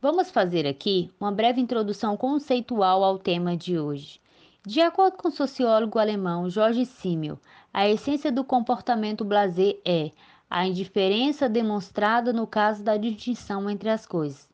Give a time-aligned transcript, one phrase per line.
[0.00, 4.18] Vamos fazer aqui uma breve introdução conceitual ao tema de hoje.
[4.66, 7.38] De acordo com o sociólogo alemão Jorge Simmel,
[7.72, 10.10] a essência do comportamento blasé é
[10.48, 14.50] a indiferença demonstrada no caso da distinção entre as coisas.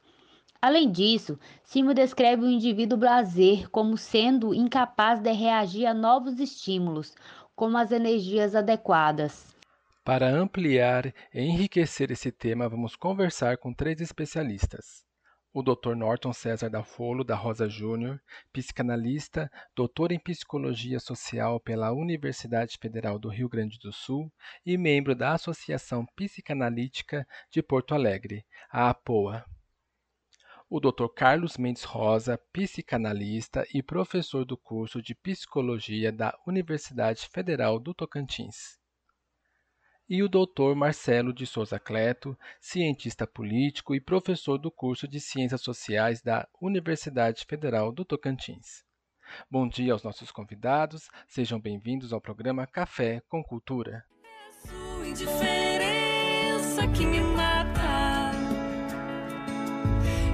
[0.66, 7.14] Além disso, Simo descreve o indivíduo blazer como sendo incapaz de reagir a novos estímulos,
[7.54, 9.54] como as energias adequadas.
[10.04, 15.06] Para ampliar e enriquecer esse tema, vamos conversar com três especialistas
[15.54, 15.94] o Dr.
[15.94, 18.20] Norton César da Folo da Rosa Júnior,
[18.52, 24.30] psicanalista, doutor em psicologia social pela Universidade Federal do Rio Grande do Sul
[24.66, 29.46] e membro da Associação Psicanalítica de Porto Alegre, a APOA.
[30.68, 31.08] O Dr.
[31.14, 38.78] Carlos Mendes Rosa, psicanalista e professor do curso de Psicologia da Universidade Federal do Tocantins
[40.08, 40.74] e o Dr.
[40.76, 47.44] Marcelo de Souza Cleto, cientista político e professor do curso de Ciências Sociais da Universidade
[47.44, 48.84] Federal do Tocantins.
[49.50, 54.04] Bom dia aos nossos convidados, sejam bem-vindos ao programa Café com Cultura.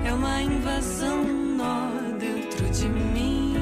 [0.04, 3.54] É uma invasão nó dentro de mim.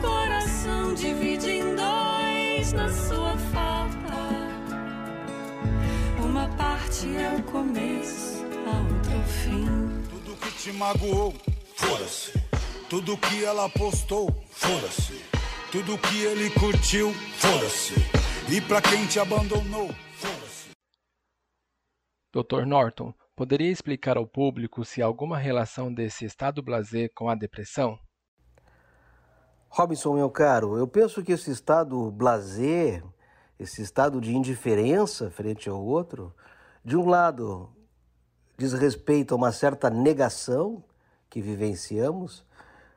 [0.00, 3.34] Coração divide em dois na sua
[7.12, 9.66] é o começo, a outro fim.
[10.08, 11.34] Tudo que te magoou,
[11.76, 12.32] foda-se.
[12.88, 15.22] Tudo que ela postou, foda-se.
[15.70, 17.94] Tudo que ele curtiu, foda-se.
[18.50, 20.70] E pra quem te abandonou, foda-se.
[22.32, 22.64] Dr.
[22.66, 27.98] Norton, poderia explicar ao público se há alguma relação desse estado blasé com a depressão?
[29.68, 33.02] Robinson, meu caro, eu penso que esse estado blasé,
[33.58, 36.32] esse estado de indiferença frente ao outro,
[36.84, 37.68] de um lado,
[38.56, 40.84] diz respeito a uma certa negação
[41.28, 42.46] que vivenciamos,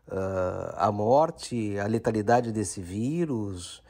[0.07, 3.81] uh, a morte, a letalidade desse vírus,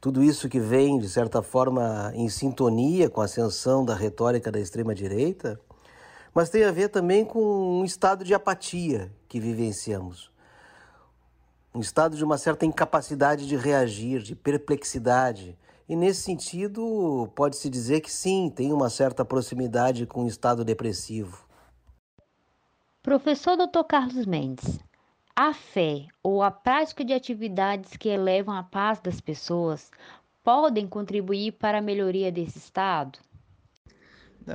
[0.00, 4.58] tudo isso que vem, de certa forma, em sintonia com a ascensão da retórica da
[4.58, 5.60] extrema-direita,
[6.34, 10.30] mas tem a ver também com um estado de apatia que vivenciamos.
[11.74, 15.56] Um estado de uma certa incapacidade de reagir, de perplexidade,
[15.88, 21.46] e nesse sentido, pode-se dizer que sim, tem uma certa proximidade com o estado depressivo.
[23.02, 23.84] Professor Dr.
[23.88, 24.78] Carlos Mendes,
[25.34, 29.90] a fé ou a prática de atividades que elevam a paz das pessoas
[30.44, 33.18] podem contribuir para a melhoria desse estado?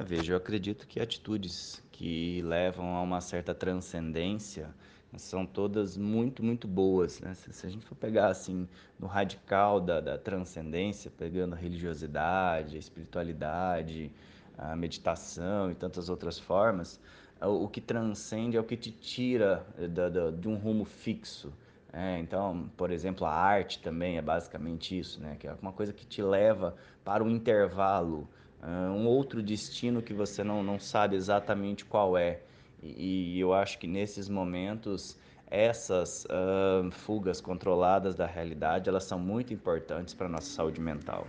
[0.05, 4.69] Veja, eu acredito que atitudes que levam a uma certa transcendência
[5.15, 7.19] são todas muito, muito boas.
[7.21, 7.33] Né?
[7.33, 8.67] Se, se, a gente for pegar assim
[8.99, 14.11] no radical da, da transcendência, pegando a religiosidade, a espiritualidade,
[14.57, 16.99] a meditação e tantas outras formas,
[17.41, 21.53] o, que transcende é o que te tira da, da, de um rumo fixo.
[21.93, 25.37] É, então, por exemplo, a arte também é basicamente isso, né?
[25.39, 28.27] que é uma coisa que te leva para um intervalo,
[28.63, 32.41] um outro destino que você não, não sabe exatamente qual é.
[32.81, 35.17] E, eu acho que nesses momentos
[35.49, 41.25] essas uh, fugas controladas da realidade elas são muito importantes para a nossa saúde mental.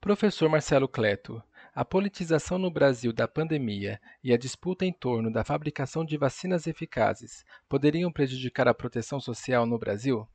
[0.00, 1.42] Professor Marcelo Cleto,
[1.74, 6.66] a politização no Brasil da pandemia e a disputa em torno da fabricação de vacinas
[6.66, 10.28] eficazes poderiam prejudicar a proteção social no Brasil?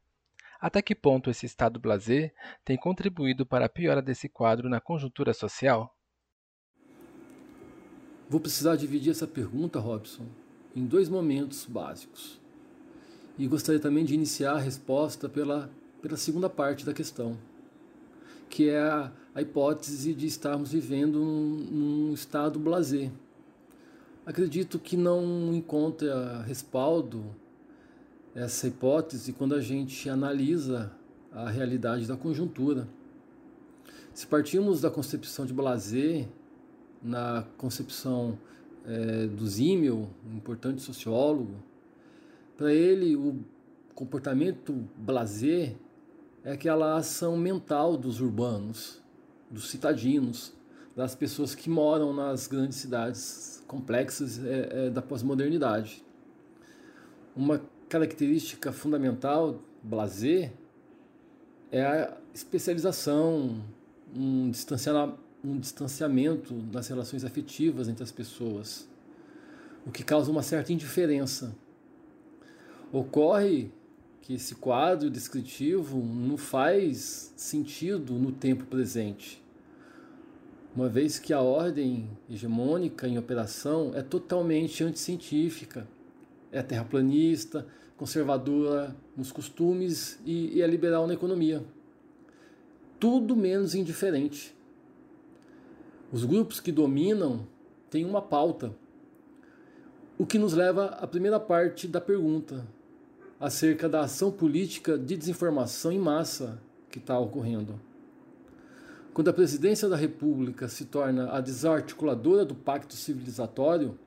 [0.59, 2.33] Até que ponto esse estado blasé
[2.65, 5.95] tem contribuído para a piora desse quadro na conjuntura social?
[8.29, 10.25] Vou precisar dividir essa pergunta, Robson,
[10.75, 12.41] em dois momentos básicos.
[13.37, 15.71] E gostaria também de iniciar a resposta pela,
[16.01, 17.37] pela segunda parte da questão,
[18.49, 23.09] que é a, a hipótese de estarmos vivendo num, num estado blazer.
[24.25, 27.33] Acredito que não encontra respaldo
[28.39, 30.91] essa hipótese quando a gente analisa
[31.31, 32.87] a realidade da conjuntura.
[34.13, 36.25] Se partimos da concepção de Blazer,
[37.03, 38.37] na concepção
[38.85, 41.55] é, do Zimmel, um importante sociólogo,
[42.57, 43.39] para ele o
[43.93, 45.75] comportamento blazer
[46.43, 49.01] é aquela ação mental dos urbanos,
[49.51, 50.53] dos citadinos,
[50.95, 56.03] das pessoas que moram nas grandes cidades complexas é, é, da pós-modernidade.
[57.35, 60.51] Uma característica fundamental blazer
[61.71, 63.63] é a especialização,
[64.15, 68.87] um distanciamento, um distanciamento das relações afetivas entre as pessoas,
[69.85, 71.55] o que causa uma certa indiferença.
[72.91, 73.71] Ocorre
[74.21, 79.41] que esse quadro descritivo não faz sentido no tempo presente,
[80.75, 85.87] uma vez que a ordem hegemônica em operação é totalmente anticientífica,
[86.51, 87.67] é terraplanista,
[87.97, 91.63] conservadora nos costumes e, e é liberal na economia.
[92.99, 94.55] Tudo menos indiferente.
[96.11, 97.47] Os grupos que dominam
[97.89, 98.73] têm uma pauta,
[100.17, 102.65] o que nos leva à primeira parte da pergunta,
[103.39, 106.59] acerca da ação política de desinformação em massa
[106.89, 107.79] que está ocorrendo.
[109.13, 113.97] Quando a presidência da República se torna a desarticuladora do pacto civilizatório,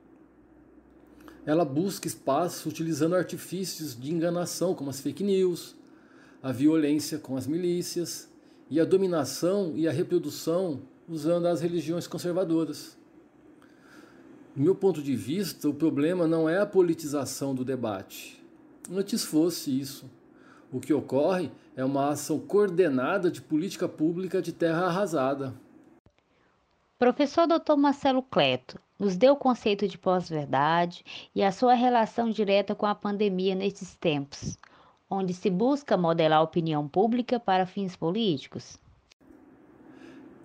[1.45, 5.75] ela busca espaço utilizando artifícios de enganação, como as fake news,
[6.41, 8.29] a violência com as milícias
[8.69, 12.97] e a dominação e a reprodução usando as religiões conservadoras.
[14.55, 18.41] Do meu ponto de vista, o problema não é a politização do debate.
[18.91, 20.09] Antes fosse isso.
[20.71, 25.53] O que ocorre é uma ação coordenada de política pública de terra arrasada.
[27.03, 27.75] Professor Dr.
[27.75, 31.03] Marcelo Cleto nos deu o conceito de pós-verdade
[31.35, 34.57] e a sua relação direta com a pandemia nesses tempos,
[35.09, 38.79] onde se busca modelar a opinião pública para fins políticos.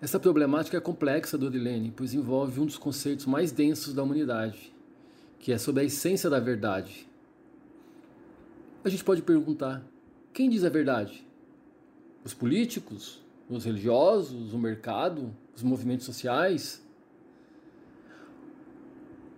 [0.02, 4.74] Essa problemática é complexa, Dorilene, pois envolve um dos conceitos mais densos da humanidade,
[5.38, 7.08] que é sobre a essência da verdade.
[8.82, 9.80] A gente pode perguntar:
[10.32, 11.24] quem diz a verdade?
[12.24, 13.27] Os políticos?
[13.48, 14.52] Os religiosos?
[14.52, 15.34] O mercado?
[15.54, 16.82] Os movimentos sociais?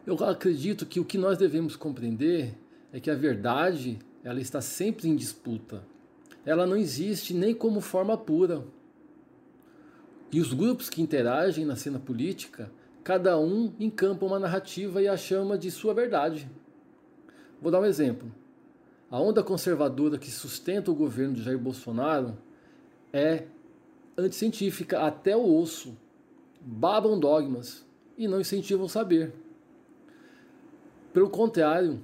[0.06, 2.54] Eu acredito que o que nós devemos compreender
[2.92, 5.84] é que a verdade ela está sempre em disputa.
[6.44, 8.64] Ela não existe nem como forma pura.
[10.32, 12.70] E os grupos que interagem na cena política,
[13.04, 16.50] cada um encampa uma narrativa e a chama de sua verdade.
[17.60, 18.32] Vou dar um exemplo.
[19.10, 22.36] A onda conservadora que sustenta o governo de Jair Bolsonaro
[23.12, 23.44] é
[24.20, 25.96] anticientífica até o osso.
[26.60, 27.84] Babam dogmas
[28.16, 29.32] e não incentivam saber.
[31.12, 32.00] Pelo contrário,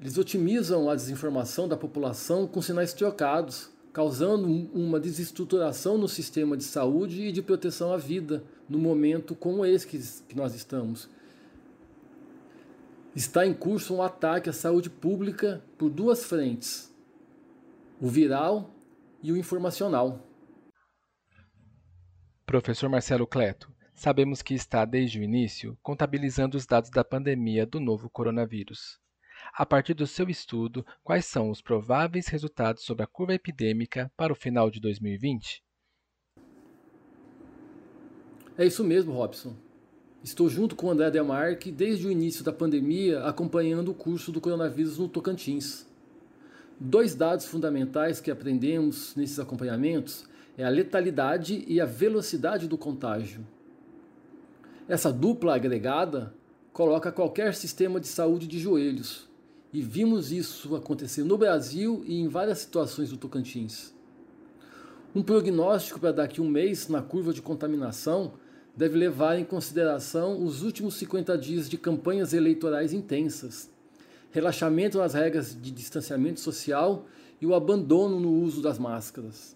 [0.00, 6.64] eles otimizam a desinformação da população com sinais trocados causando uma desestruturação no sistema de
[6.64, 11.08] saúde e de proteção à vida no momento como esse que nós estamos.
[13.14, 16.94] Está em curso um ataque à saúde pública por duas frentes:
[17.98, 18.70] o viral
[19.22, 20.25] e o informacional.
[22.46, 27.80] Professor Marcelo Cleto, sabemos que está desde o início contabilizando os dados da pandemia do
[27.80, 29.00] novo coronavírus.
[29.52, 34.32] A partir do seu estudo, quais são os prováveis resultados sobre a curva epidêmica para
[34.32, 35.60] o final de 2020?
[38.56, 39.56] É isso mesmo, Robson.
[40.22, 44.40] Estou junto com o André Demarque desde o início da pandemia acompanhando o curso do
[44.40, 45.84] coronavírus no Tocantins.
[46.78, 53.46] Dois dados fundamentais que aprendemos nesses acompanhamentos é a letalidade e a velocidade do contágio.
[54.88, 56.32] Essa dupla agregada
[56.72, 59.28] coloca qualquer sistema de saúde de joelhos,
[59.72, 63.94] e vimos isso acontecer no Brasil e em várias situações do Tocantins.
[65.14, 68.34] Um prognóstico para daqui a um mês na curva de contaminação
[68.76, 73.70] deve levar em consideração os últimos 50 dias de campanhas eleitorais intensas,
[74.30, 77.06] relaxamento nas regras de distanciamento social
[77.40, 79.55] e o abandono no uso das máscaras.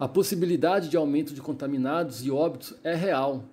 [0.00, 3.44] A possibilidade de aumento de contaminados e óbitos é real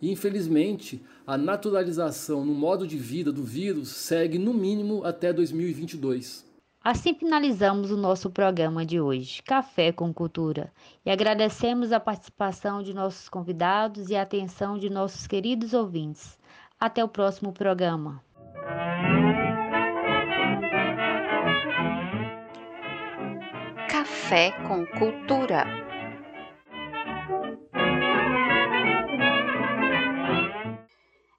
[0.00, 6.44] e, infelizmente, a naturalização no modo de vida do vírus segue no mínimo até 2022.
[6.84, 10.70] Assim finalizamos o nosso programa de hoje, Café com Cultura,
[11.02, 16.38] e agradecemos a participação de nossos convidados e a atenção de nossos queridos ouvintes.
[16.78, 18.22] Até o próximo programa.
[23.88, 25.85] Café com Cultura.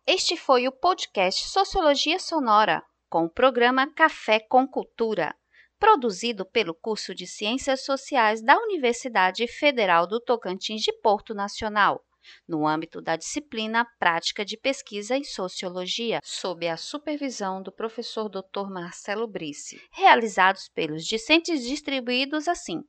[0.09, 5.35] Este foi o podcast Sociologia Sonora, com o programa Café com Cultura,
[5.77, 12.01] produzido pelo curso de Ciências Sociais da Universidade Federal do Tocantins de Porto Nacional
[12.47, 18.69] no âmbito da disciplina Prática de Pesquisa em Sociologia, sob a supervisão do professor Dr.
[18.69, 22.81] Marcelo Brice, realizados pelos discentes distribuídos assim: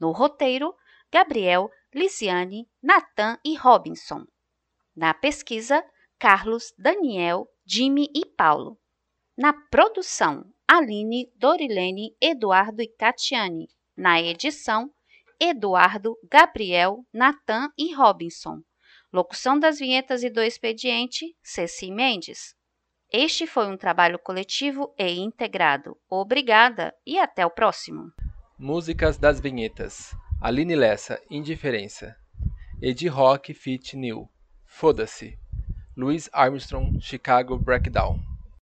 [0.00, 0.74] no roteiro,
[1.12, 4.24] Gabriel, Lisiane, Natan e Robinson.
[4.96, 5.84] Na pesquisa,
[6.24, 8.78] Carlos, Daniel, Jimmy e Paulo.
[9.36, 13.68] Na produção, Aline, Dorilene, Eduardo e Catiane.
[13.94, 14.90] Na edição,
[15.38, 18.62] Eduardo, Gabriel, Natan e Robinson.
[19.12, 22.54] Locução das vinhetas e do expediente, Ceci Mendes.
[23.12, 25.94] Este foi um trabalho coletivo e integrado.
[26.08, 28.10] Obrigada e até o próximo.
[28.58, 30.16] Músicas das vinhetas.
[30.40, 32.16] Aline Lessa, Indiferença.
[32.80, 34.26] Edi Rock, Fit New.
[34.64, 35.43] Foda-se.
[35.96, 38.22] Louis Armstrong, Chicago Breakdown.